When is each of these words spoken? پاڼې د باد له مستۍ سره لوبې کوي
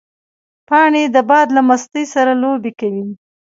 پاڼې 0.67 1.03
د 1.15 1.17
باد 1.29 1.47
له 1.55 1.61
مستۍ 1.67 2.05
سره 2.13 2.31
لوبې 2.41 2.71
کوي 2.79 3.05